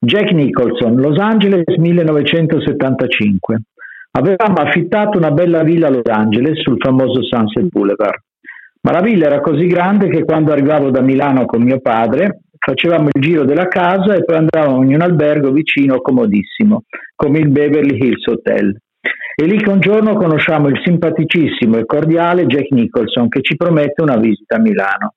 Jack 0.00 0.30
Nicholson, 0.30 0.94
Los 1.00 1.18
Angeles 1.18 1.64
1975. 1.76 3.60
Avevamo 4.12 4.54
affittato 4.58 5.18
una 5.18 5.32
bella 5.32 5.64
villa 5.64 5.88
a 5.88 5.90
Los 5.90 6.06
Angeles 6.06 6.60
sul 6.60 6.76
famoso 6.78 7.22
Sunset 7.24 7.66
Boulevard. 7.66 8.20
Ma 8.82 8.92
la 8.92 9.00
villa 9.00 9.26
era 9.26 9.40
così 9.40 9.66
grande 9.66 10.08
che 10.08 10.22
quando 10.24 10.52
arrivavo 10.52 10.90
da 10.90 11.00
Milano 11.00 11.46
con 11.46 11.62
mio 11.62 11.80
padre 11.80 12.42
facevamo 12.58 13.08
il 13.12 13.20
giro 13.20 13.44
della 13.44 13.66
casa 13.66 14.14
e 14.14 14.24
poi 14.24 14.36
andavamo 14.36 14.84
in 14.84 14.94
un 14.94 15.00
albergo 15.00 15.50
vicino 15.50 16.00
comodissimo, 16.00 16.84
come 17.16 17.40
il 17.40 17.48
Beverly 17.48 17.96
Hills 17.96 18.24
Hotel. 18.26 18.76
E 19.34 19.44
lì 19.44 19.56
che 19.56 19.70
un 19.70 19.80
giorno 19.80 20.14
conosciamo 20.14 20.68
il 20.68 20.80
simpaticissimo 20.84 21.76
e 21.76 21.84
cordiale 21.84 22.46
Jack 22.46 22.70
Nicholson 22.70 23.28
che 23.28 23.40
ci 23.42 23.56
promette 23.56 24.02
una 24.02 24.16
visita 24.16 24.56
a 24.56 24.60
Milano. 24.60 25.14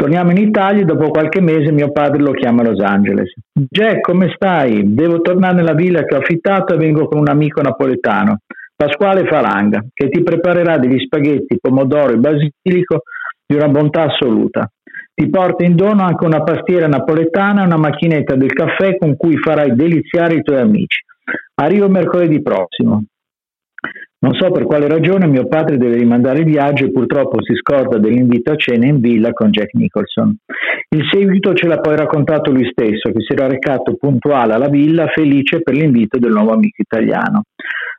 Torniamo 0.00 0.30
in 0.30 0.38
Italia 0.38 0.80
e 0.80 0.86
dopo 0.86 1.10
qualche 1.10 1.42
mese 1.42 1.72
mio 1.72 1.92
padre 1.92 2.22
lo 2.22 2.32
chiama 2.32 2.62
a 2.62 2.70
Los 2.70 2.80
Angeles. 2.80 3.34
Jack, 3.52 4.00
come 4.00 4.32
stai? 4.34 4.94
Devo 4.94 5.20
tornare 5.20 5.56
nella 5.56 5.74
villa 5.74 6.04
che 6.04 6.14
ho 6.14 6.20
affittato 6.20 6.72
e 6.72 6.78
vengo 6.78 7.06
con 7.06 7.18
un 7.18 7.28
amico 7.28 7.60
napoletano, 7.60 8.38
Pasquale 8.74 9.26
Falanga, 9.26 9.84
che 9.92 10.08
ti 10.08 10.22
preparerà 10.22 10.78
degli 10.78 10.98
spaghetti, 11.00 11.58
pomodoro 11.60 12.14
e 12.14 12.16
basilico 12.16 13.02
di 13.46 13.56
una 13.56 13.68
bontà 13.68 14.04
assoluta. 14.04 14.66
Ti 15.12 15.28
porta 15.28 15.66
in 15.66 15.76
dono 15.76 16.02
anche 16.02 16.24
una 16.24 16.44
pastiera 16.44 16.86
napoletana 16.86 17.60
e 17.60 17.66
una 17.66 17.76
macchinetta 17.76 18.36
del 18.36 18.54
caffè 18.54 18.96
con 18.96 19.18
cui 19.18 19.36
farai 19.36 19.74
deliziare 19.74 20.36
i 20.36 20.42
tuoi 20.42 20.60
amici. 20.60 21.04
Arrivo 21.56 21.90
mercoledì 21.90 22.40
prossimo. 22.40 23.04
Non 24.22 24.34
so 24.34 24.50
per 24.50 24.64
quale 24.64 24.86
ragione 24.86 25.26
mio 25.26 25.46
padre 25.46 25.78
deve 25.78 25.96
rimandare 25.96 26.40
il 26.40 26.44
viaggio 26.44 26.84
e 26.84 26.92
purtroppo 26.92 27.42
si 27.42 27.54
scorda 27.54 27.96
dell'invito 27.96 28.52
a 28.52 28.56
cena 28.56 28.86
in 28.86 29.00
villa 29.00 29.32
con 29.32 29.50
Jack 29.50 29.72
Nicholson. 29.72 30.36
Il 30.90 31.08
seguito 31.10 31.54
ce 31.54 31.66
l'ha 31.66 31.78
poi 31.78 31.96
raccontato 31.96 32.50
lui 32.50 32.68
stesso, 32.70 33.10
che 33.12 33.20
si 33.20 33.32
era 33.32 33.46
recato 33.46 33.94
puntuale 33.94 34.52
alla 34.52 34.68
villa, 34.68 35.06
felice 35.06 35.62
per 35.62 35.74
l'invito 35.74 36.18
del 36.18 36.32
nuovo 36.32 36.52
amico 36.52 36.82
italiano. 36.82 37.44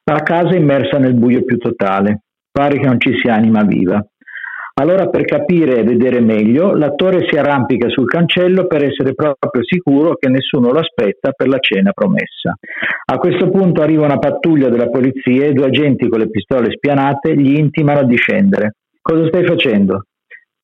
La 0.03 0.21
casa 0.21 0.51
è 0.51 0.57
immersa 0.57 0.99
nel 0.99 1.15
buio 1.15 1.43
più 1.43 1.57
totale. 1.57 2.21
Pare 2.51 2.77
che 2.77 2.85
non 2.85 2.99
ci 2.99 3.17
sia 3.17 3.33
anima 3.33 3.63
viva. 3.63 4.05
Allora 4.81 5.09
per 5.09 5.25
capire 5.25 5.77
e 5.77 5.83
vedere 5.83 6.21
meglio, 6.21 6.73
l'attore 6.73 7.27
si 7.29 7.37
arrampica 7.37 7.87
sul 7.87 8.07
cancello 8.07 8.65
per 8.65 8.83
essere 8.83 9.13
proprio 9.13 9.63
sicuro 9.63 10.15
che 10.15 10.27
nessuno 10.27 10.71
lo 10.71 10.79
aspetta 10.79 11.33
per 11.33 11.49
la 11.49 11.59
cena 11.59 11.91
promessa. 11.91 12.55
A 13.05 13.17
questo 13.17 13.51
punto 13.51 13.83
arriva 13.83 14.05
una 14.05 14.17
pattuglia 14.17 14.69
della 14.69 14.89
polizia 14.89 15.45
e 15.45 15.53
due 15.53 15.67
agenti 15.67 16.07
con 16.07 16.17
le 16.17 16.31
pistole 16.31 16.71
spianate 16.71 17.35
gli 17.35 17.59
intimano 17.59 18.03
di 18.05 18.15
scendere. 18.15 18.77
Cosa 18.99 19.27
stai 19.27 19.45
facendo? 19.45 20.05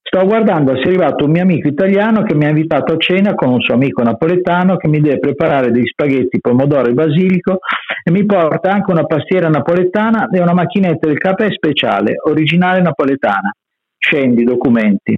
Sto 0.01 0.25
guardando 0.25 0.75
se 0.77 0.81
è 0.81 0.87
arrivato 0.87 1.25
un 1.25 1.31
mio 1.31 1.43
amico 1.43 1.67
italiano 1.67 2.23
che 2.23 2.33
mi 2.33 2.45
ha 2.45 2.49
invitato 2.49 2.93
a 2.93 2.97
cena 2.97 3.35
con 3.35 3.51
un 3.51 3.61
suo 3.61 3.75
amico 3.75 4.01
napoletano 4.01 4.77
che 4.77 4.87
mi 4.87 4.99
deve 4.99 5.19
preparare 5.19 5.69
degli 5.69 5.85
spaghetti 5.85 6.39
pomodoro 6.39 6.89
e 6.89 6.93
basilico 6.93 7.59
e 8.03 8.09
mi 8.09 8.25
porta 8.25 8.71
anche 8.71 8.89
una 8.89 9.05
pastiera 9.05 9.47
napoletana 9.47 10.29
e 10.29 10.41
una 10.41 10.53
macchinetta 10.53 11.05
del 11.05 11.19
caffè 11.19 11.51
speciale, 11.51 12.15
originale 12.25 12.81
napoletana 12.81 13.51
scendi, 14.07 14.43
documenti. 14.43 15.17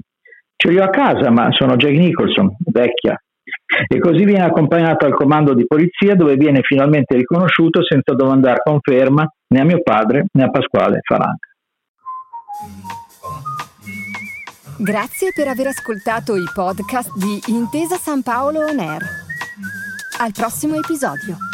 Ce 0.55 0.69
li 0.69 0.77
ho 0.77 0.83
a 0.83 0.89
casa, 0.89 1.29
ma 1.29 1.51
sono 1.51 1.75
Jack 1.75 1.93
Nicholson, 1.93 2.55
vecchia. 2.65 3.15
E 3.87 3.99
così 3.99 4.25
viene 4.25 4.43
accompagnato 4.43 5.05
al 5.05 5.13
comando 5.13 5.53
di 5.53 5.65
polizia 5.65 6.15
dove 6.15 6.35
viene 6.35 6.61
finalmente 6.61 7.15
riconosciuto 7.15 7.83
senza 7.83 8.13
domandare 8.13 8.61
conferma 8.63 9.27
né 9.47 9.59
a 9.59 9.63
mio 9.63 9.81
padre 9.81 10.25
né 10.31 10.43
a 10.43 10.49
Pasquale 10.49 10.99
Falanga. 11.01 11.37
Grazie 14.77 15.31
per 15.35 15.47
aver 15.47 15.67
ascoltato 15.67 16.35
i 16.35 16.45
podcast 16.53 17.11
di 17.17 17.53
Intesa 17.53 17.95
San 17.95 18.23
Paolo 18.23 18.61
On 18.61 18.79
Air. 18.79 19.01
Al 20.19 20.31
prossimo 20.33 20.75
episodio. 20.75 21.48